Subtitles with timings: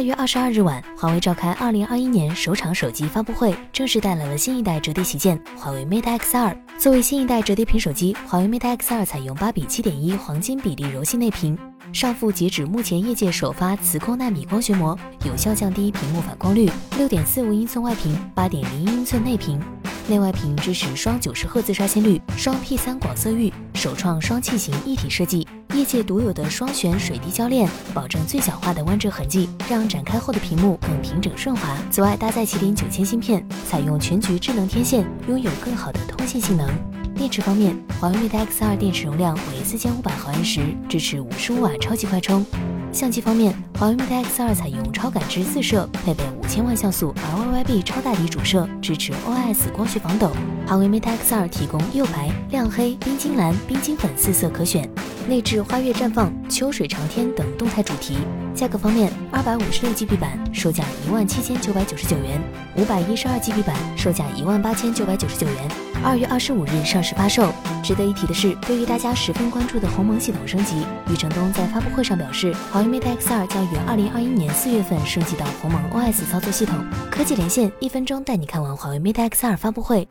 [0.00, 6.56] 二月二十二日晚，华为召开二零二一年首场手机发布会，正式带来了新一代折叠旗舰华为 Mate X2。
[6.78, 11.54] 作为新一代折叠屏手机，华为 Mate X2 采用八比七点一黄金比例柔性内屏，
[11.92, 16.70] 上覆截止目前业界首发磁控纳米光学膜，有效降低屏幕反光率。
[16.96, 19.62] 六点四五英寸外屏，八点零一英寸内屏。
[20.08, 31.76] 内外屏支持双九十赫兹刷新率、双 P 三广色域，首创双气型一体设计，业界独有的双旋水滴铰链，保证最小化的弯折痕迹，让展开后的屏幕更平整顺滑。
[31.90, 36.68] 此外，搭载麒麟九千芯片，采用全局智能天线，拥有更好的通信性能。
[37.14, 42.44] 电池方面，华为 Mate X2 电池容量为四千五百毫安时，支持五十五瓦超级快充。
[42.92, 47.14] 相机方面，华为 Mate X2 采用超感知四摄，配备五千万像素
[47.82, 50.32] 超大底主摄，支持 OIS 光学防抖。
[50.66, 54.88] 华为 Mate X2 提供釉白、亮黑、冰晶蓝、冰晶粉四色可选，
[55.28, 58.18] 内置花月绽放、秋水长天等动态主题。
[58.54, 62.40] 价格方面，二百五十六 GB 版售价一万七千九百九十九元，
[62.76, 65.70] 五百一十二 GB 版售价一万八千九百九十九元。
[66.02, 67.52] 二月二十五日上市发售。
[67.82, 76.74] 值得一提的是，对于大家十分关注的鸿蒙系统升级，余承东在发布会上表示，华为 Mate X2 将于二零二一年四月份升级到鸿蒙 OS 操作系统。
[77.10, 80.06] 科技连线，一分钟带你看完华为 Mate X2 发布会。